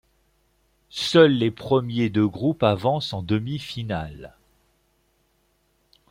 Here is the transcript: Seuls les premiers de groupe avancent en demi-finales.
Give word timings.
Seuls 0.89 1.31
les 1.33 1.51
premiers 1.51 2.09
de 2.09 2.23
groupe 2.25 2.63
avancent 2.63 3.13
en 3.13 3.21
demi-finales. 3.21 4.33